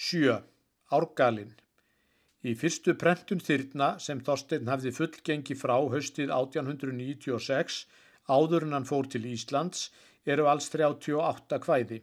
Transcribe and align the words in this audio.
7. 0.00 0.30
Árgalinn 0.96 1.50
Í 2.48 2.52
fyrstu 2.60 2.94
prentun 3.00 3.42
þyrna 3.44 3.88
sem 4.00 4.20
Þorstein 4.24 4.68
hafði 4.72 4.92
fullgengi 4.96 5.56
frá 5.62 5.74
haustið 5.94 6.30
1896 6.36 7.74
áður 8.36 8.64
en 8.66 8.76
hann 8.78 8.86
fór 8.88 9.10
til 9.12 9.26
Íslands 9.28 9.82
eru 10.34 10.46
alls 10.48 10.70
38 10.72 11.58
kvæði. 11.66 11.98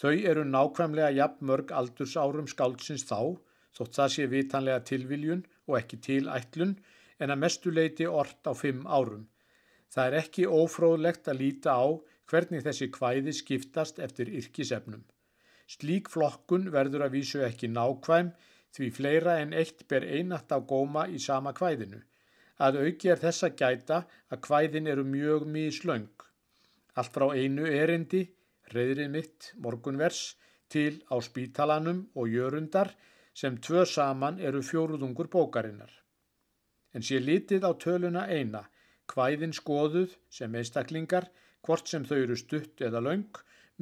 Þau 0.00 0.14
eru 0.30 0.44
nákvæmlega 0.48 1.10
jafn 1.18 1.50
mörg 1.50 1.74
aldursárum 1.80 2.48
skáldsins 2.54 3.04
þá, 3.10 3.36
þótt 3.76 3.98
það 3.98 4.14
sé 4.14 4.26
vitanlega 4.32 4.86
tilviljun 4.92 5.42
og 5.68 5.76
ekki 5.82 5.98
tilætlun, 6.08 6.72
en 7.20 7.34
að 7.34 7.42
mestuleiti 7.42 8.08
ort 8.22 8.48
á 8.48 8.56
fimm 8.56 8.88
árum. 8.88 9.28
Það 9.92 10.08
er 10.08 10.18
ekki 10.22 10.48
ófróðlegt 10.48 11.28
að 11.28 11.44
líta 11.44 11.76
á 11.76 12.00
hvernig 12.32 12.64
þessi 12.64 12.88
kvæði 12.96 13.36
skiptast 13.42 14.00
eftir 14.08 14.32
yrkisefnum. 14.40 15.04
Slík 15.66 16.10
flokkun 16.12 16.68
verður 16.74 17.06
að 17.06 17.16
vísu 17.18 17.42
ekki 17.46 17.68
nákvæm 17.72 18.30
því 18.76 18.90
fleira 18.98 19.38
en 19.42 19.54
eitt 19.56 19.82
ber 19.90 20.04
einatt 20.06 20.52
á 20.54 20.58
góma 20.60 21.06
í 21.10 21.18
sama 21.22 21.52
kvæðinu. 21.56 22.00
Að 22.62 22.78
auki 22.84 23.10
er 23.12 23.20
þess 23.20 23.46
að 23.46 23.56
gæta 23.60 23.98
að 24.32 24.42
kvæðin 24.46 24.90
eru 24.92 25.04
mjög 25.04 25.46
mislöng. 25.56 26.12
Allt 26.96 27.12
frá 27.12 27.26
einu 27.34 27.66
erindi, 27.68 28.22
reyðrið 28.72 29.10
mitt, 29.12 29.50
morgunvers, 29.60 30.36
til 30.72 31.02
á 31.12 31.16
spítalanum 31.22 32.06
og 32.14 32.30
jörundar 32.32 32.94
sem 33.36 33.58
tvö 33.60 33.84
saman 33.86 34.40
eru 34.40 34.62
fjóruðungur 34.64 35.28
bókarinnar. 35.32 35.92
En 36.94 37.04
sé 37.04 37.20
litið 37.20 37.66
á 37.68 37.72
töluna 37.76 38.24
eina, 38.32 38.62
kvæðin 39.12 39.52
skoðuð 39.52 40.16
sem 40.32 40.54
einstaklingar, 40.56 41.28
hvort 41.62 41.90
sem 41.90 42.06
þau 42.08 42.16
eru 42.22 42.38
stutt 42.38 42.80
eða 42.80 43.02
laung, 43.04 43.28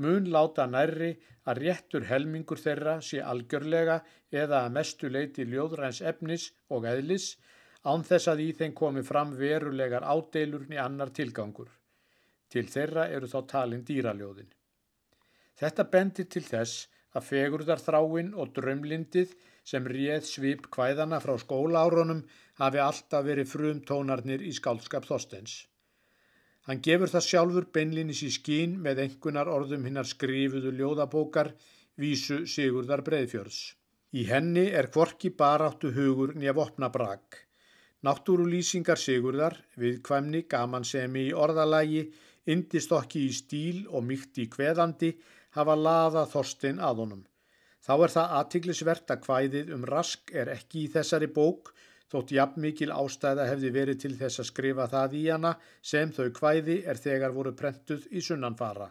mun 0.02 0.30
láta 0.34 0.66
nærri 0.66 1.12
að 1.50 1.60
réttur 1.66 2.06
helmingur 2.08 2.60
þeirra 2.60 2.96
sé 3.08 3.20
algjörlega 3.22 4.00
eða 4.42 4.64
að 4.64 4.74
mestu 4.78 5.10
leiti 5.10 5.46
ljóðræns 5.48 6.00
efnis 6.12 6.48
og 6.74 6.88
eðlis 6.90 7.34
án 7.84 8.04
þess 8.08 8.30
að 8.32 8.42
í 8.46 8.50
þeim 8.58 8.74
komi 8.80 9.04
fram 9.06 9.34
verulegar 9.38 10.06
ádeilurni 10.08 10.80
annar 10.80 11.12
tilgangur. 11.18 11.68
Til 12.48 12.66
þeirra 12.70 13.08
eru 13.12 13.28
þá 13.28 13.40
talin 13.50 13.84
dýraljóðin. 13.84 14.50
Þetta 15.60 15.90
bendir 15.90 16.28
til 16.30 16.42
þess 16.46 16.88
að 17.14 17.28
fegurðarþráin 17.28 18.32
og 18.34 18.54
drömlindið 18.56 19.34
sem 19.64 19.86
réð 19.86 20.24
svip 20.28 20.66
kvæðana 20.74 21.20
frá 21.22 21.36
skólaárunum 21.40 22.24
hafi 22.60 22.82
alltaf 22.82 23.24
verið 23.28 23.52
frum 23.52 23.84
tónarnir 23.86 24.42
í 24.42 24.52
skálskap 24.56 25.06
Þorsteins. 25.08 25.54
Hann 26.64 26.80
gefur 26.80 27.10
það 27.12 27.24
sjálfur 27.28 27.64
beinlinis 27.76 28.22
í 28.24 28.30
skín 28.32 28.78
með 28.84 29.02
engunar 29.02 29.50
orðum 29.52 29.82
hinnar 29.84 30.08
skrifuðu 30.08 30.70
ljóðabókar 30.78 31.50
vísu 32.00 32.44
Sigurðar 32.48 33.02
Breiðfjörðs. 33.04 33.58
Í 34.16 34.22
henni 34.30 34.64
er 34.78 34.88
kvorki 34.94 35.34
baráttu 35.36 35.90
hugur 35.92 36.32
nýja 36.38 36.54
vopna 36.56 36.88
brak. 36.94 37.36
Náttúrulýsingar 38.04 39.00
Sigurðar, 39.00 39.58
viðkvæmni, 39.80 40.44
gamansemi 40.48 41.26
í 41.28 41.36
orðalægi, 41.36 42.06
indistokki 42.48 43.26
í 43.28 43.36
stíl 43.36 43.84
og 43.90 44.04
mýkt 44.08 44.40
í 44.40 44.48
kveðandi 44.52 45.12
hafa 45.58 45.76
laða 45.76 46.24
Þorstein 46.32 46.80
að 46.80 47.04
honum. 47.04 47.22
Þá 47.84 47.94
er 47.96 48.12
það 48.16 48.36
aðtiklisvert 48.38 49.12
að 49.12 49.26
hvæðið 49.28 49.74
um 49.76 49.84
rask 49.88 50.32
er 50.32 50.52
ekki 50.56 50.86
í 50.86 50.92
þessari 50.96 51.28
bók 51.28 51.74
Þótt 52.12 52.34
jafn 52.36 52.60
mikil 52.64 52.90
ástæða 52.94 53.46
hefði 53.48 53.70
verið 53.76 54.00
til 54.02 54.12
þess 54.20 54.42
að 54.42 54.50
skrifa 54.50 54.86
það 54.92 55.16
í 55.20 55.22
hana 55.28 55.52
sem 55.92 56.12
þau 56.16 56.28
kvæði 56.38 56.76
er 56.92 57.00
þegar 57.06 57.36
voru 57.38 57.52
prentuð 57.60 58.06
í 58.12 58.22
sunnanfara. 58.26 58.90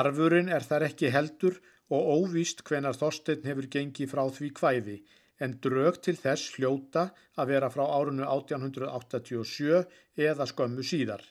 Arfurinn 0.00 0.52
er 0.52 0.66
þar 0.68 0.86
ekki 0.88 1.12
heldur 1.14 1.60
og 1.94 2.08
óvíst 2.16 2.62
hvenar 2.68 2.96
Þorstein 3.00 3.44
hefur 3.48 3.68
gengið 3.76 4.10
frá 4.12 4.24
því 4.38 4.50
kvæði 4.60 4.96
en 5.44 5.56
drög 5.66 6.00
til 6.06 6.14
þess 6.20 6.54
hljóta 6.56 7.08
að 7.40 7.50
vera 7.52 7.70
frá 7.74 7.84
árunu 7.84 8.26
1887 8.26 9.82
eða 10.28 10.46
skömmu 10.50 10.84
síðar. 10.86 11.24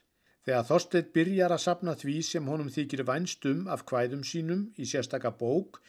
Þegar 0.43 0.67
Þorstein 0.67 1.11
byrjar 1.15 1.55
að 1.55 1.63
sapna 1.65 1.95
því 1.95 2.17
sem 2.29 2.47
honum 2.51 2.71
þykir 2.73 3.05
vænstum 3.07 3.67
af 3.71 3.85
kvæðum 3.89 4.25
sínum 4.27 4.65
í 4.75 4.87
sérstaka 4.89 5.31
bók 5.39 5.79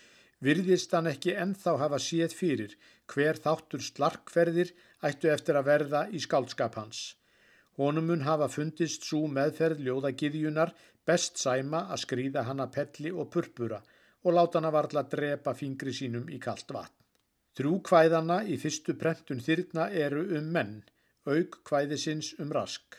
virðist 0.45 0.93
hann 0.97 1.09
ekki 1.11 1.35
enþá 1.45 1.77
hafa 1.83 2.01
séð 2.07 2.35
fyrir 2.39 2.75
hver 3.13 3.41
þáttur 3.45 3.85
slarkferðir 3.89 4.73
ættu 5.09 5.31
eftir 5.33 5.59
að 5.59 5.69
verða 5.71 6.03
í 6.13 6.21
skáldskap 6.25 6.77
hans. 6.81 7.03
Honum 7.79 8.11
mun 8.11 8.27
hafa 8.29 8.49
fundist 8.53 9.07
svo 9.09 9.25
meðferð 9.37 9.81
ljóðagiðjunar 9.87 10.75
best 11.09 11.41
sæma 11.43 11.85
að 11.93 12.03
skrýða 12.05 12.45
hana 12.49 12.69
pelli 12.77 13.13
og 13.13 13.31
purpura 13.35 13.81
og 14.25 14.37
láta 14.37 14.61
hana 14.61 14.71
varla 14.75 15.03
drepa 15.15 15.55
fingri 15.59 15.93
sínum 15.97 16.31
í 16.33 16.39
kallt 16.47 16.71
vatn. 16.77 17.01
Þrjú 17.55 17.75
kvæðana 17.89 18.41
í 18.51 18.57
fyrstu 18.59 18.97
prentun 18.99 19.43
þyrna 19.43 19.91
eru 20.07 20.25
um 20.39 20.49
menn, 20.57 20.81
auk 21.31 21.61
kvæðisins 21.69 22.33
um 22.43 22.51
rask. 22.57 22.97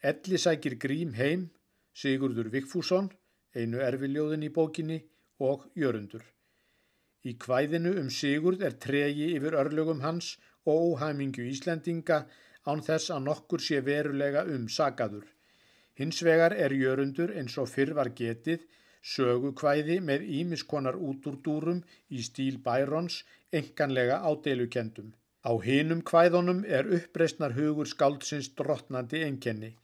Elli 0.00 0.40
sækir 0.40 0.78
grím 0.80 1.12
heim, 1.18 1.50
Sigurður 1.96 2.48
Vigfússon, 2.52 3.10
einu 3.56 3.82
erfiljóðin 3.84 4.48
í 4.48 4.52
bókinni 4.52 5.02
og 5.40 5.68
Jörundur. 5.76 6.24
Í 7.26 7.32
kvæðinu 7.42 7.92
um 8.00 8.10
Sigurd 8.16 8.60
er 8.66 8.76
tregi 8.86 9.32
yfir 9.36 9.56
örlögum 9.62 10.02
hans 10.06 10.34
og 10.70 10.82
óhæmingu 10.90 11.46
Íslendinga 11.52 12.18
án 12.70 12.82
þess 12.88 13.10
að 13.14 13.24
nokkur 13.28 13.62
sé 13.66 13.80
verulega 13.88 14.44
um 14.56 14.68
sagaður. 14.76 15.26
Hins 15.98 16.22
vegar 16.28 16.54
er 16.64 16.74
jörundur 16.76 17.32
eins 17.40 17.56
og 17.62 17.70
fyrr 17.72 17.94
var 17.98 18.12
getið 18.20 18.66
sögukvæði 19.14 19.96
með 20.08 20.26
ímiskonar 20.40 20.98
útúrdúrum 21.08 21.82
í 22.10 22.22
stíl 22.28 22.58
Bærons 22.66 23.20
enganlega 23.60 24.18
ádeilukendum. 24.30 25.12
Á 25.46 25.52
hinum 25.66 26.02
kvæðunum 26.10 26.64
er 26.78 26.88
uppreysnar 26.98 27.54
hugur 27.58 27.86
skáldsins 27.86 28.50
drottnandi 28.58 29.22
enkenni. 29.26 29.76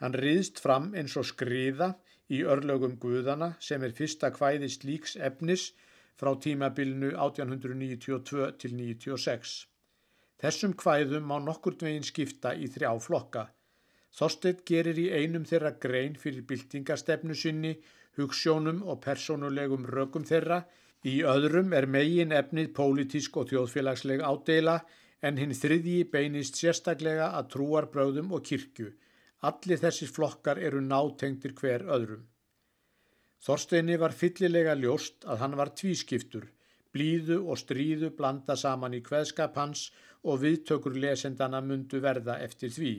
Hann 0.00 0.14
riðst 0.14 0.62
fram 0.62 0.92
eins 0.94 1.16
og 1.18 1.26
skriða 1.30 1.92
í 2.30 2.44
örlögum 2.54 2.94
guðana 3.02 3.54
sem 3.68 3.82
er 3.82 3.96
fyrsta 3.98 4.30
kvæði 4.34 4.70
slíks 4.70 5.16
efnis 5.30 5.72
frá 6.18 6.32
tímabilinu 6.44 7.12
1892 7.14 8.48
til 8.58 8.74
96. 8.74 9.54
Þessum 10.38 10.74
kvæðum 10.78 11.24
má 11.30 11.38
nokkur 11.42 11.76
dvegin 11.78 12.06
skipta 12.06 12.54
í 12.54 12.66
þrjá 12.74 12.90
flokka. 13.02 13.44
Þorstedt 14.18 14.64
gerir 14.66 14.98
í 14.98 15.08
einum 15.14 15.44
þeirra 15.46 15.72
grein 15.82 16.14
fyrir 16.18 16.46
byltingarstefnu 16.50 17.34
sinni, 17.38 17.74
hugssjónum 18.18 18.80
og 18.86 19.02
personulegum 19.04 19.86
rökum 19.94 20.24
þeirra. 20.26 20.62
Í 21.06 21.20
öðrum 21.32 21.74
er 21.78 21.86
megin 21.86 22.34
efnið 22.34 22.72
pólitísk 22.78 23.36
og 23.38 23.50
þjóðfélagsleg 23.52 24.24
ádela 24.26 24.80
en 25.22 25.38
hinn 25.38 25.54
þriðji 25.54 26.08
beinist 26.12 26.58
sérstaklega 26.58 27.30
að 27.38 27.52
trúar 27.54 27.86
bröðum 27.92 28.32
og 28.34 28.46
kirkju. 28.50 28.90
Allir 29.48 29.78
þessi 29.82 30.08
flokkar 30.10 30.58
eru 30.58 30.82
nátengtir 30.82 31.54
hver 31.58 31.86
öðrum. 31.86 32.26
Þorsteini 33.44 33.96
var 34.02 34.14
fyllilega 34.20 34.74
ljóst 34.74 35.24
að 35.24 35.42
hann 35.44 35.56
var 35.60 35.70
tvískiptur, 35.80 36.48
blíðu 36.92 37.38
og 37.46 37.60
stríðu 37.60 38.10
blanda 38.18 38.56
saman 38.56 38.96
í 38.98 39.02
hveðskap 39.04 39.56
hans 39.60 39.88
og 40.24 40.42
viðtökur 40.42 40.98
lesendana 40.98 41.60
mundu 41.62 42.00
verða 42.02 42.38
eftir 42.42 42.72
því. 42.74 42.92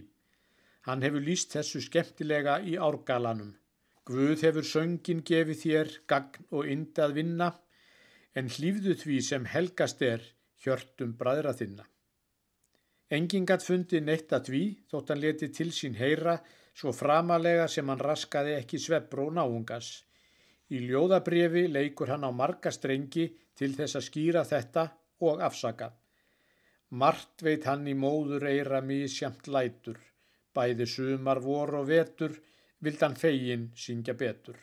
Hann 0.88 1.04
hefur 1.04 1.26
líst 1.26 1.56
þessu 1.56 1.82
skemmtilega 1.84 2.60
í 2.64 2.78
árgalanum. 2.80 3.52
Guð 4.08 4.42
hefur 4.48 4.66
söngin 4.66 5.22
gefið 5.28 5.60
þér 5.64 5.92
gagn 6.10 6.48
og 6.50 6.70
indað 6.74 7.16
vinna, 7.20 7.50
en 8.34 8.50
hlýfðu 8.50 8.96
því 9.04 9.22
sem 9.28 9.46
helgast 9.46 10.02
er 10.02 10.24
hjörtum 10.64 11.16
bræðra 11.20 11.54
þinna. 11.60 11.86
Engingat 13.10 13.66
fundi 13.66 14.00
neitt 14.06 14.34
að 14.34 14.50
því 14.50 14.64
þótt 14.92 15.12
hann 15.12 15.22
leti 15.24 15.50
til 15.50 15.72
sín 15.74 15.98
heyra 15.98 16.36
svo 16.78 16.94
framalega 16.94 17.68
sem 17.68 17.90
hann 17.90 18.02
raskaði 18.02 18.54
ekki 18.58 18.80
svebbru 18.80 19.28
og 19.28 19.36
náungas. 19.38 19.90
Í 20.70 20.84
ljóðabrifi 20.86 21.66
leikur 21.72 22.12
hann 22.14 22.28
á 22.28 22.32
marga 22.32 22.72
strengi 22.72 23.26
til 23.58 23.72
þess 23.78 23.98
að 23.98 24.06
skýra 24.08 24.44
þetta 24.46 24.84
og 25.26 25.42
afsaka. 25.42 25.90
Mart 27.02 27.44
veit 27.46 27.66
hann 27.70 27.88
í 27.90 27.96
móður 27.98 28.46
eira 28.50 28.82
mísjamt 28.82 29.50
lætur, 29.50 29.98
bæði 30.54 30.86
sumar 30.90 31.42
vor 31.42 31.76
og 31.82 31.90
vetur, 31.90 32.34
vild 32.82 33.02
hann 33.06 33.18
fegin 33.18 33.70
syngja 33.76 34.16
betur. 34.18 34.58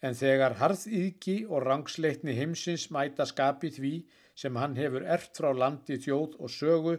En 0.00 0.16
þegar 0.16 0.56
harðýðki 0.62 1.36
og 1.46 1.66
rangsleitni 1.66 2.34
heimsins 2.38 2.88
mæta 2.94 3.26
skapi 3.28 3.70
því 3.74 3.94
sem 4.42 4.56
hann 4.56 4.78
hefur 4.78 5.04
ert 5.16 5.36
frá 5.36 5.50
landi 5.52 5.98
þjóð 6.00 6.38
og 6.40 6.54
sögu, 6.54 6.94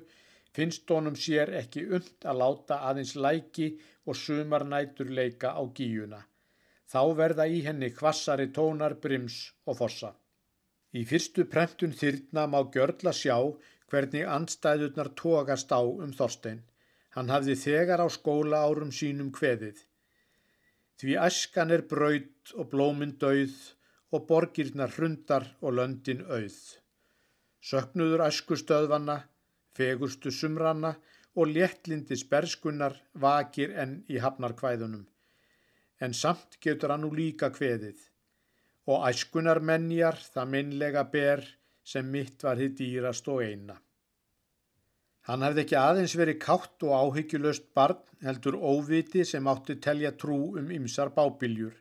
finnst 0.56 0.92
honum 0.92 1.16
sér 1.16 1.54
ekki 1.62 1.88
und 1.98 2.28
að 2.28 2.44
láta 2.44 2.82
aðeins 2.90 3.16
læki 3.16 3.72
og 4.06 4.20
sumarnætur 4.20 5.10
leika 5.10 5.56
á 5.56 5.64
gíuna. 5.80 6.22
Þá 6.92 7.02
verða 7.16 7.46
í 7.48 7.62
henni 7.64 7.88
kvassari 7.96 8.50
tónar, 8.56 8.98
brims 9.04 9.36
og 9.66 9.78
fossa. 9.80 10.10
Í 10.92 11.06
fyrstu 11.08 11.46
prentun 11.52 11.94
þyrna 11.96 12.44
má 12.52 12.58
gjörla 12.74 13.14
sjá 13.16 13.38
hvernig 13.92 14.28
andstæðurnar 14.38 15.10
tókast 15.22 15.72
á 15.72 15.80
um 15.80 16.12
Þorstein. 16.18 16.60
Hann 17.16 17.32
hafði 17.32 17.56
þegar 17.64 18.04
á 18.04 18.08
skóla 18.12 18.64
árum 18.68 18.92
sínum 18.98 19.32
kveðið. 19.38 19.80
Því 21.00 21.16
æskan 21.28 21.72
er 21.76 21.86
braut 21.94 22.52
og 22.60 22.68
blóminn 22.74 23.16
dauð 23.24 23.56
og 24.12 24.28
borgirnar 24.28 24.92
hrundar 24.98 25.48
og 25.62 25.78
löndin 25.80 26.26
auð. 26.28 26.60
Söknuður 27.70 28.26
æskustöðvanna, 28.28 29.18
fegurstu 29.78 30.32
sumranna 30.32 30.96
og 31.36 31.56
léttlindi 31.56 32.20
sperskunnar 32.20 33.00
vakir 33.26 33.76
enn 33.84 34.02
í 34.12 34.20
hafnarkvæðunum. 34.24 35.08
En 36.02 36.16
samt 36.18 36.58
getur 36.64 36.94
hann 36.94 37.06
nú 37.06 37.12
líka 37.14 37.52
kveðið 37.54 38.08
og 38.92 39.06
æskunar 39.08 39.62
menjar 39.62 40.18
það 40.34 40.52
minnlega 40.56 41.04
ber 41.14 41.44
sem 41.86 42.08
mitt 42.16 42.44
var 42.44 42.58
þið 42.58 42.76
dýrast 42.80 43.28
og 43.30 43.44
eina. 43.46 43.76
Hann 45.30 45.46
hefði 45.46 45.62
ekki 45.66 45.78
aðeins 45.78 46.16
verið 46.18 46.40
kátt 46.42 46.84
og 46.88 46.96
áhyggjulöst 46.98 47.68
barn 47.78 48.02
heldur 48.26 48.58
óviti 48.58 49.26
sem 49.28 49.48
átti 49.54 49.78
telja 49.86 50.12
trú 50.24 50.40
um 50.58 50.72
ymsar 50.74 51.14
bábiljur 51.14 51.76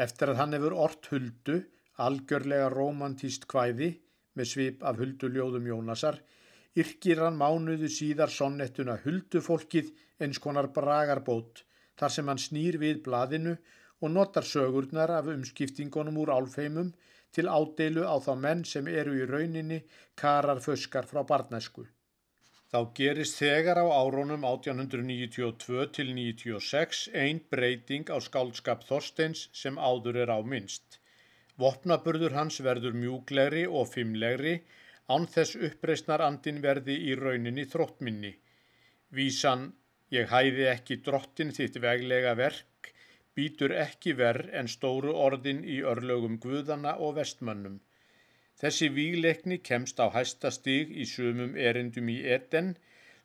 eftir 0.00 0.32
að 0.32 0.40
hann 0.40 0.56
hefur 0.56 0.76
ort 0.86 1.08
huldu, 1.12 1.58
algjörlega 2.00 2.70
romantíst 2.72 3.44
kvæði 3.50 3.90
með 4.38 4.48
svip 4.52 4.84
af 4.86 5.00
hulduljóðum 5.02 5.66
Jónasar, 5.68 6.16
yrkir 6.80 7.20
hann 7.20 7.36
mánuðu 7.36 7.90
síðar 7.92 8.32
sonnettuna 8.32 8.96
huldufólkið 9.04 9.90
eins 10.24 10.40
konar 10.40 10.70
bragarbót 10.72 11.64
þar 12.00 12.16
sem 12.16 12.32
hann 12.32 12.42
snýr 12.46 12.80
við 12.82 13.04
blaðinu 13.06 13.54
og 14.00 14.12
notar 14.16 14.46
sögurnar 14.48 15.12
af 15.18 15.30
umskiptingunum 15.34 16.18
úr 16.22 16.32
álfeimum 16.36 16.92
til 17.36 17.46
ádeilu 17.46 18.04
á 18.08 18.16
þá 18.26 18.32
menn 18.44 18.62
sem 18.72 18.88
eru 18.88 19.16
í 19.20 19.26
rauninni 19.28 19.80
karar 20.22 20.60
föskar 20.64 21.08
frá 21.10 21.22
barnæsku. 21.32 21.86
Þá 22.70 22.80
gerist 22.94 23.38
þegar 23.42 23.80
á 23.82 23.86
árónum 23.90 24.44
1892 24.46 25.86
til 25.96 26.12
96 26.14 27.00
einn 27.22 27.40
breyting 27.52 28.10
á 28.14 28.18
skáldskap 28.22 28.84
Þorsteins 28.86 29.48
sem 29.62 29.78
áður 29.78 30.20
er 30.24 30.30
á 30.30 30.38
minnst. 30.52 31.00
Vopnaburður 31.58 32.36
hans 32.38 32.60
verður 32.64 32.94
mjúglegri 32.96 33.64
og 33.66 33.90
fimmlegri 33.90 34.54
án 35.10 35.26
þess 35.34 35.58
uppreysnar 35.68 36.22
andin 36.22 36.62
verði 36.62 36.96
í 37.10 37.16
rauninni 37.18 37.66
þróttminni. 37.72 38.30
Vísan, 39.18 39.66
ég 40.16 40.30
hæði 40.32 40.66
ekki 40.72 40.98
drottin 41.06 41.52
þitt 41.56 41.78
veglega 41.84 42.34
verk, 42.38 42.90
býtur 43.36 43.74
ekki 43.84 44.16
verð 44.18 44.50
en 44.60 44.68
stóru 44.68 45.14
orðin 45.26 45.62
í 45.64 45.80
örlögum 45.92 46.38
guðana 46.42 46.96
og 46.98 47.14
vestmönnum. 47.20 47.78
Þessi 48.60 48.90
výleikni 48.92 49.60
kemst 49.64 50.00
á 50.04 50.12
hæsta 50.12 50.50
stig 50.52 50.90
í 50.92 51.06
sumum 51.08 51.54
erindum 51.56 52.10
í 52.12 52.18
eten 52.36 52.74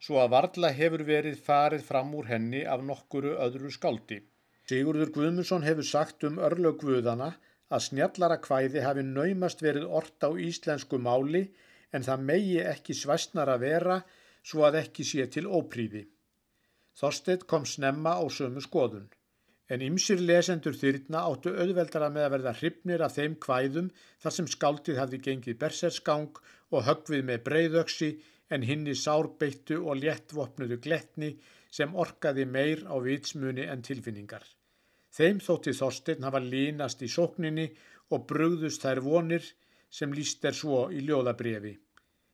svo 0.05 0.21
að 0.21 0.31
varla 0.35 0.71
hefur 0.77 1.03
verið 1.09 1.41
farið 1.47 1.83
fram 1.89 2.13
úr 2.19 2.29
henni 2.29 2.61
af 2.75 2.83
nokkuru 2.89 3.33
öðru 3.47 3.71
skáldi. 3.73 4.21
Sigurður 4.69 5.11
Guðmundsson 5.17 5.65
hefur 5.65 5.87
sagt 5.89 6.23
um 6.29 6.39
örlög 6.47 6.79
Guðana 6.83 7.33
að 7.73 7.85
snjallara 7.89 8.37
kvæði 8.41 8.83
hafi 8.85 9.03
naumast 9.09 9.63
verið 9.65 9.89
ort 9.99 10.25
á 10.25 10.29
íslensku 10.47 11.01
máli 11.01 11.47
en 11.91 12.05
það 12.05 12.27
megi 12.29 12.59
ekki 12.61 12.95
svæstnar 12.97 13.51
að 13.51 13.65
vera 13.65 14.01
svo 14.45 14.65
að 14.67 14.79
ekki 14.83 15.05
sé 15.11 15.25
til 15.33 15.47
ópríði. 15.49 16.05
Þorstedt 16.95 17.45
kom 17.51 17.65
snemma 17.68 18.15
á 18.19 18.24
sömu 18.31 18.63
skoðun. 18.63 19.07
En 19.69 19.81
ymsir 19.81 20.21
lesendur 20.21 20.77
þyrna 20.77 21.24
áttu 21.30 21.51
auðveldara 21.56 22.12
með 22.13 22.27
að 22.27 22.33
verða 22.36 22.53
hrifnir 22.59 23.03
af 23.06 23.15
þeim 23.18 23.36
kvæðum 23.45 23.89
þar 24.24 24.36
sem 24.36 24.50
skáldið 24.53 25.00
hafði 25.01 25.19
gengið 25.27 25.59
berserskang 25.63 26.42
og 26.71 26.86
högvið 26.86 27.25
með 27.30 27.44
breyðöksi 27.47 28.12
en 28.53 28.65
hinni 28.69 28.94
sárbeittu 28.95 29.80
og 29.81 29.97
léttvopnuðu 30.03 30.77
gletni 30.86 31.31
sem 31.74 31.95
orkaði 32.03 32.45
meir 32.45 32.86
á 32.86 32.95
vitsmuni 33.01 33.65
en 33.65 33.81
tilfinningar. 33.86 34.45
Þeim 35.15 35.42
þótti 35.44 35.74
Þorstein 35.75 36.25
hafa 36.27 36.42
línast 36.44 37.01
í 37.01 37.09
sókninni 37.12 37.69
og 38.13 38.27
brugðust 38.30 38.86
þær 38.86 39.01
vonir 39.06 39.45
sem 39.89 40.13
líst 40.13 40.45
er 40.45 40.56
svo 40.56 40.86
í 40.92 41.01
ljóðabrefi. 41.07 41.74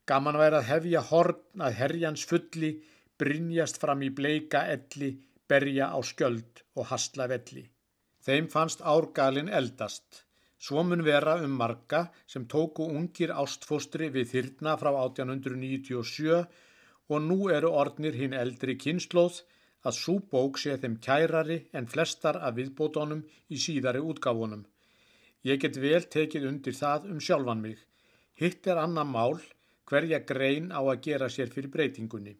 Gaman 0.09 0.39
væri 0.41 0.57
að 0.59 0.69
hefja 0.69 1.03
horn 1.11 1.63
að 1.67 1.77
herjans 1.77 2.25
fulli, 2.27 2.71
brinjast 3.21 3.77
fram 3.81 4.01
í 4.01 4.09
bleika 4.17 4.63
elli, 4.75 5.11
berja 5.49 5.91
á 5.93 5.99
skjöld 6.09 6.63
og 6.77 6.89
hasla 6.91 7.27
velli. 7.29 7.63
Þeim 8.25 8.47
fannst 8.53 8.81
árgalin 8.93 9.49
eldast. 9.59 10.23
Svo 10.61 10.83
mun 10.85 11.03
vera 11.05 11.35
um 11.45 11.53
marga 11.61 12.01
sem 12.33 12.43
tóku 12.53 12.85
ungir 12.97 13.33
ástfóstri 13.43 14.09
við 14.15 14.27
þyrna 14.33 14.75
frá 14.81 14.91
1897 14.93 16.41
og 17.11 17.23
nú 17.29 17.39
eru 17.57 17.71
ornir 17.83 18.17
hinn 18.19 18.37
eldri 18.41 18.77
kynnslóð 18.83 19.41
að 19.89 19.97
svo 19.97 20.17
bók 20.33 20.59
sé 20.63 20.75
þeim 20.81 20.99
kærari 21.07 21.57
en 21.77 21.89
flestar 21.93 22.37
af 22.47 22.55
viðbótonum 22.59 23.23
í 23.49 23.57
síðari 23.65 24.03
útgáfunum. 24.11 24.61
Ég 25.49 25.61
get 25.63 25.81
vel 25.85 26.03
tekið 26.15 26.45
undir 26.51 26.77
það 26.77 27.09
um 27.13 27.25
sjálfan 27.27 27.65
mig. 27.65 27.79
Hitt 28.37 28.69
er 28.69 28.81
annar 28.81 29.09
mál 29.09 29.41
hverja 29.89 30.21
grein 30.31 30.69
á 30.69 30.81
að 30.81 31.01
gera 31.07 31.29
sér 31.29 31.49
fyrir 31.53 31.73
breytingunni. 31.73 32.37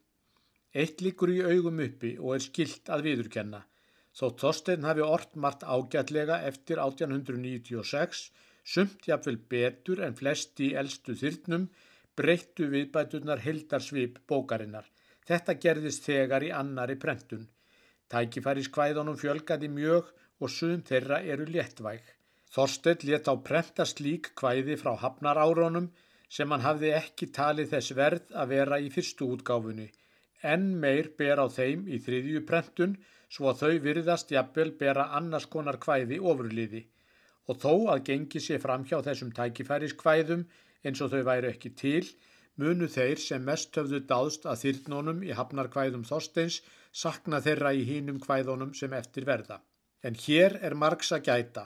Eitt 0.71 1.01
líkur 1.03 1.33
í 1.33 1.41
augum 1.43 1.81
uppi 1.83 2.13
og 2.15 2.37
er 2.37 2.43
skilt 2.45 2.89
að 2.95 3.01
viðurkenna. 3.09 3.59
Þó 4.15 4.25
Þorstein 4.39 4.85
hafi 4.87 5.03
ortmart 5.03 5.65
ágætlega 5.67 6.37
eftir 6.47 6.79
1896, 6.83 8.21
sumt 8.63 9.09
jafnvel 9.09 9.35
betur 9.51 10.03
en 10.07 10.15
flesti 10.15 10.69
í 10.69 10.77
eldstu 10.81 11.17
þyrnum, 11.19 11.67
breyttu 12.15 12.69
viðbætunar 12.71 13.43
hildarsvip 13.43 14.23
bókarinnar. 14.31 14.87
Þetta 15.27 15.59
gerðist 15.65 16.07
þegar 16.07 16.47
í 16.47 16.55
annari 16.55 16.95
prentun. 17.03 17.49
Tækifæri 18.11 18.63
skvæðunum 18.67 19.19
fjölgaði 19.19 19.67
mjög 19.75 20.07
og 20.39 20.55
suðum 20.55 20.87
þeirra 20.87 21.21
eru 21.35 21.51
léttvæg. 21.51 22.03
Þorstein 22.51 23.07
let 23.11 23.27
á 23.27 23.35
prenta 23.43 23.83
slík 23.87 24.31
kvæði 24.39 24.79
frá 24.79 24.95
hafnaráronum 25.03 25.91
sem 26.31 26.51
hann 26.51 26.63
hafði 26.63 26.95
ekki 26.95 27.31
talið 27.35 27.73
þess 27.75 27.95
verð 27.95 28.37
að 28.43 28.53
vera 28.55 28.79
í 28.79 28.91
fyrstu 28.91 29.27
útgáfunni 29.35 29.91
enn 30.53 30.67
meir 30.83 31.11
ber 31.17 31.41
á 31.43 31.47
þeim 31.51 31.87
í 31.87 31.99
þriðju 32.05 32.43
prentun 32.49 32.97
svo 33.31 33.51
að 33.51 33.61
þau 33.63 33.83
virðast 33.85 34.33
jafnvel 34.35 34.71
bera 34.81 35.09
annars 35.19 35.47
konar 35.53 35.79
kvæði 35.85 36.19
ofurliði 36.19 36.83
og 37.49 37.61
þó 37.63 37.73
að 37.93 38.03
gengi 38.09 38.41
sér 38.43 38.61
fram 38.63 38.83
hjá 38.87 38.99
þessum 39.05 39.31
tækifæris 39.37 39.97
kvæðum 40.01 40.45
eins 40.85 41.01
og 41.01 41.11
þau 41.13 41.23
væru 41.29 41.51
ekki 41.53 41.73
til 41.83 42.05
munu 42.61 42.87
þeir 42.95 43.19
sem 43.23 43.43
mest 43.47 43.77
höfðu 43.79 44.01
dáðst 44.11 44.47
að 44.51 44.61
þyrnónum 44.63 45.21
í 45.25 45.31
hafnarkvæðum 45.37 46.03
Þorsteins 46.09 46.59
sakna 47.03 47.39
þeirra 47.45 47.73
í 47.77 47.85
hínum 47.87 48.19
kvæðónum 48.21 48.73
sem 48.77 48.93
eftir 48.93 49.25
verða. 49.29 49.61
En 50.03 50.17
hér 50.25 50.57
er 50.61 50.75
margs 50.75 51.11
að 51.15 51.27
gæta. 51.29 51.65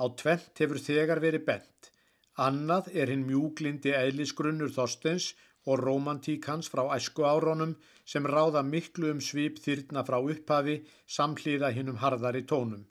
Á 0.00 0.04
tvent 0.20 0.60
hefur 0.60 0.80
þegar 0.82 1.22
verið 1.22 1.46
bent. 1.46 1.90
Annað 2.34 2.90
er 2.98 3.12
hinn 3.12 3.26
mjúglindi 3.28 3.92
eðlisgrunnur 3.94 4.72
Þorsteins 4.74 5.34
og 5.66 5.80
romantík 5.80 6.48
hans 6.50 6.68
frá 6.72 6.82
æsku 6.96 7.24
árónum 7.24 7.76
sem 8.12 8.26
ráða 8.34 8.62
miklu 8.72 9.10
um 9.14 9.20
svip 9.28 9.60
þyrna 9.64 10.02
frá 10.08 10.18
upphafi 10.32 10.76
samhlýða 11.16 11.70
hinnum 11.76 12.00
harðari 12.02 12.44
tónum. 12.52 12.84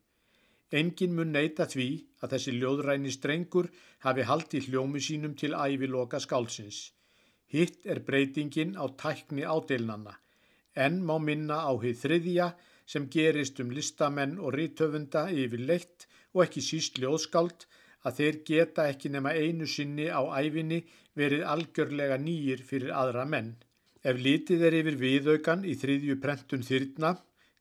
Engin 0.79 1.13
mun 1.17 1.31
neyta 1.35 1.67
því 1.69 1.87
að 2.21 2.31
þessi 2.33 2.51
ljóðræni 2.57 3.11
strengur 3.13 3.69
hafi 4.05 4.25
haldið 4.29 4.69
hljómi 4.69 5.01
sínum 5.07 5.35
til 5.37 5.53
æviloka 5.53 6.19
skálsins. 6.23 6.79
Hitt 7.53 7.85
er 7.85 8.01
breytingin 8.07 8.73
á 8.73 8.89
tækni 9.01 9.45
ádeilnanna, 9.45 10.15
en 10.85 11.03
má 11.05 11.19
minna 11.21 11.59
á 11.69 11.71
hið 11.83 11.99
þriðja 12.03 12.47
sem 12.89 13.05
gerist 13.15 13.61
um 13.61 13.69
listamenn 13.69 14.39
og 14.41 14.55
rítöfunda 14.57 15.27
yfir 15.29 15.61
leitt 15.69 16.07
og 16.33 16.47
ekki 16.47 16.65
síst 16.65 16.97
ljóðskáld 16.97 17.67
að 18.03 18.19
þeir 18.19 18.39
geta 18.49 18.87
ekki 18.91 19.11
nema 19.13 19.33
einu 19.33 19.67
sinni 19.73 20.07
á 20.11 20.21
æfinni 20.39 20.79
verið 21.19 21.45
algjörlega 21.53 22.17
nýjir 22.19 22.63
fyrir 22.69 22.91
aðra 23.01 23.25
menn. 23.33 23.53
Ef 24.03 24.19
litið 24.19 24.65
er 24.67 24.77
yfir 24.81 24.97
viðaukan 24.99 25.63
í 25.63 25.75
þriðju 25.79 26.17
prentun 26.23 26.65
þyrna, 26.67 27.13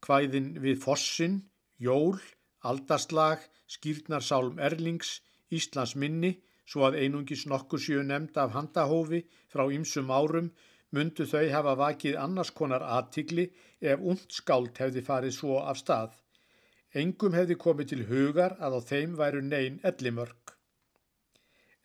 hvæðin 0.02 0.48
við 0.64 0.80
Fossin, 0.82 1.36
Jól, 1.78 2.18
Aldarslag, 2.66 3.44
Skýrnarsálm 3.70 4.58
Erlings, 4.58 5.20
Íslands 5.54 5.94
minni, 5.94 6.32
svo 6.66 6.86
að 6.88 6.98
einungis 7.04 7.46
nokkur 7.50 7.82
sjöu 7.84 8.02
nefnd 8.06 8.38
af 8.42 8.54
handahófi 8.56 9.22
frá 9.52 9.64
ymsum 9.76 10.10
árum, 10.10 10.50
myndu 10.90 11.26
þau 11.28 11.46
hafa 11.54 11.76
vakið 11.78 12.18
annars 12.24 12.50
konar 12.58 12.82
aðtigli 12.96 13.46
ef 13.80 14.02
und 14.12 14.26
skált 14.34 14.82
hefði 14.82 15.04
farið 15.06 15.36
svo 15.38 15.60
af 15.62 15.78
stað. 15.80 16.18
Engum 16.92 17.32
hefði 17.32 17.54
komið 17.56 17.86
til 17.90 18.02
hugar 18.04 18.52
að 18.60 18.74
á 18.76 18.80
þeim 18.84 19.12
væru 19.16 19.40
neyn 19.44 19.78
ellimörk. 19.88 20.52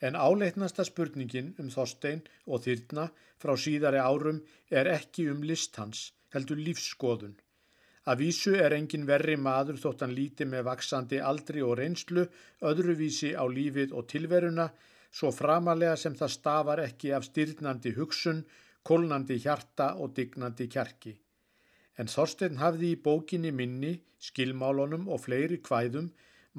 En 0.03 0.17
áleitnasta 0.19 0.83
spurningin 0.83 1.53
um 1.63 1.69
Þorstein 1.71 2.25
og 2.45 2.65
Þyrna 2.65 3.05
frá 3.39 3.53
síðari 3.55 4.01
árum 4.03 4.41
er 4.69 4.89
ekki 4.91 5.29
um 5.31 5.45
list 5.47 5.79
hans, 5.79 6.01
heldur 6.35 6.59
lífsskoðun. 6.59 7.37
Að 8.03 8.19
vísu 8.23 8.53
er 8.59 8.75
engin 8.75 9.07
verri 9.07 9.37
maður 9.39 9.79
þótt 9.83 10.03
hann 10.03 10.15
líti 10.17 10.47
með 10.47 10.67
vaksandi 10.67 11.21
aldri 11.29 11.63
og 11.63 11.77
reynslu, 11.79 12.25
öðruvísi 12.71 13.31
á 13.39 13.47
lífið 13.47 13.95
og 13.95 14.09
tilveruna, 14.11 14.67
svo 15.11 15.31
framalega 15.31 15.95
sem 15.95 16.19
það 16.19 16.35
stafar 16.35 16.83
ekki 16.83 17.15
af 17.15 17.29
styrnandi 17.29 17.95
hugsun, 17.95 18.43
kólnandi 18.83 19.39
hjarta 19.39 19.93
og 20.03 20.11
dignandi 20.19 20.67
kjarki 20.67 21.15
en 21.97 22.09
Þorstein 22.13 22.59
hafði 22.61 22.93
í 22.93 23.01
bókinni 23.07 23.51
minni, 23.51 23.93
skilmálunum 24.21 25.07
og 25.13 25.23
fleiri 25.25 25.59
kvæðum 25.65 26.11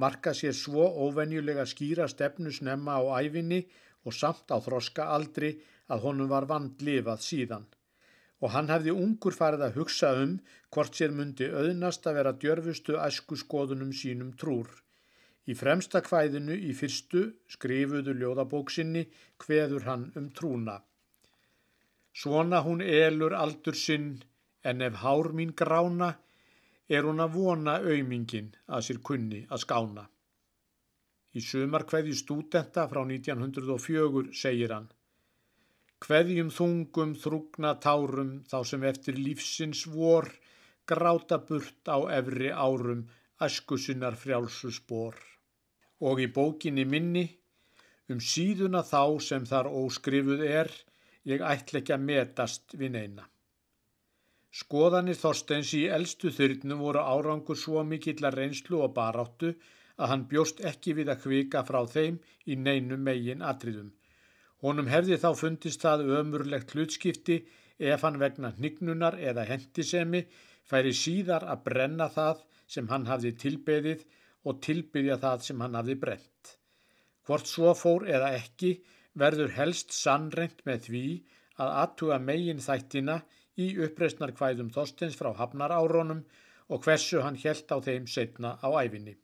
marka 0.02 0.34
sér 0.40 0.54
svo 0.54 0.86
óvenjulega 1.06 1.64
skýra 1.66 2.06
stefnu 2.10 2.52
snemma 2.54 2.98
á 2.98 3.02
æfinni 3.22 3.64
og 4.06 4.14
samt 4.14 4.54
á 4.54 4.58
þroska 4.62 5.08
aldri 5.16 5.50
að 5.92 6.04
honum 6.06 6.30
var 6.30 6.46
vandlifað 6.50 7.24
síðan. 7.26 7.66
Og 8.42 8.52
hann 8.54 8.70
hefði 8.70 8.94
ungur 8.94 9.34
farið 9.34 9.64
að 9.66 9.78
hugsa 9.80 10.12
um 10.22 10.36
hvort 10.74 10.94
sér 10.94 11.14
myndi 11.14 11.48
auðnast 11.50 12.06
að 12.06 12.18
vera 12.20 12.34
djörfustu 12.42 12.98
æsku 13.02 13.38
skoðunum 13.42 13.90
sínum 14.00 14.34
trúr. 14.38 14.68
Í 15.50 15.56
fremsta 15.58 16.02
kvæðinu 16.04 16.54
í 16.68 16.74
fyrstu 16.76 17.24
skrifuðu 17.50 18.14
ljóðabóksinni 18.20 19.06
hveður 19.42 19.88
hann 19.88 20.04
um 20.20 20.28
trúna. 20.30 20.76
Svona 22.14 22.60
hún 22.66 22.82
elur 22.84 23.34
aldur 23.34 23.74
sinn 23.74 24.18
en 24.70 24.84
ef 24.88 25.00
hár 25.02 25.32
mín 25.38 25.54
grána 25.62 26.12
er 26.88 27.08
hún 27.08 27.24
að 27.24 27.34
vona 27.40 27.78
auðmingin 27.84 28.52
að 28.66 28.86
sér 28.88 29.00
kunni 29.10 29.42
að 29.48 29.64
skána. 29.64 30.04
Í 31.36 31.40
sumarkveði 31.44 32.14
stúdenta 32.16 32.86
frá 32.90 33.02
1904 33.04 34.30
segir 34.42 34.72
hann 34.76 34.88
Kveðjum 36.04 36.50
þungum 36.54 37.12
þrúgna 37.18 37.72
tárum 37.82 38.28
þá 38.50 38.58
sem 38.70 38.84
eftir 38.90 39.16
lífsins 39.18 39.80
vor 39.90 40.28
gráta 40.86 41.40
burt 41.48 41.90
á 41.90 41.98
efri 42.18 42.52
árum 42.54 43.00
æskusinnar 43.46 44.14
frjálsu 44.20 44.70
spór 44.76 45.18
og 46.10 46.22
í 46.22 46.28
bókinni 46.36 46.84
minni 46.92 47.24
um 48.14 48.22
síðuna 48.32 48.84
þá 48.86 49.02
sem 49.30 49.48
þar 49.50 49.72
óskrifuð 49.80 50.44
er 50.46 50.70
ég 51.32 51.42
ætla 51.42 51.82
ekki 51.82 51.96
að 51.96 52.06
metast 52.12 52.78
við 52.78 52.94
neina. 52.94 53.26
Skoðanir 54.50 55.18
Þorsteins 55.20 55.74
í 55.76 55.82
eldstu 55.92 56.30
þyrnum 56.32 56.80
voru 56.84 57.02
árangur 57.04 57.58
svo 57.60 57.82
mikill 57.84 58.24
að 58.24 58.38
reynslu 58.40 58.80
og 58.84 58.94
baráttu 58.96 59.52
að 59.98 60.10
hann 60.12 60.26
bjóst 60.30 60.62
ekki 60.70 60.94
við 60.96 61.12
að 61.12 61.24
hvika 61.26 61.64
frá 61.68 61.80
þeim 61.94 62.18
í 62.46 62.56
neinum 62.56 63.02
megin 63.04 63.44
atriðum. 63.44 63.90
Honum 64.64 64.88
hefði 64.90 65.18
þá 65.22 65.30
fundist 65.38 65.84
það 65.84 66.06
ömurlegt 66.18 66.72
hlutskipti 66.74 67.38
ef 67.78 68.02
hann 68.06 68.18
vegna 68.22 68.50
hnignunar 68.56 69.18
eða 69.30 69.44
hendisemi 69.50 70.24
færi 70.70 70.94
síðar 70.96 71.44
að 71.52 71.64
brenna 71.68 72.08
það 72.14 72.44
sem 72.66 72.88
hann 72.92 73.06
hafði 73.10 73.34
tilbeðið 73.42 74.06
og 74.48 74.62
tilbyðja 74.64 75.18
það 75.24 75.44
sem 75.46 75.60
hann 75.64 75.76
hafði 75.78 75.98
brent. 76.04 76.54
Hvort 77.26 77.50
svo 77.50 77.74
fór 77.76 78.06
eða 78.08 78.32
ekki 78.38 78.78
verður 79.18 79.52
helst 79.58 79.92
sannreint 79.92 80.64
með 80.68 80.88
því 80.88 81.04
að 81.62 81.74
aðtuga 81.82 82.18
megin 82.22 82.62
þættina 82.64 83.18
í 83.58 83.68
uppreysnar 83.84 84.32
hvæðum 84.38 84.70
Þorstins 84.74 85.16
frá 85.18 85.32
Hafnar 85.38 85.74
árónum 85.74 86.22
og 86.68 86.84
hversu 86.84 87.22
hann 87.24 87.38
helt 87.42 87.72
á 87.74 87.76
þeim 87.82 88.06
setna 88.06 88.56
á 88.62 88.68
æfinni. 88.84 89.16